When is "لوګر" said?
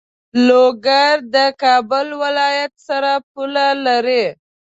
0.47-1.15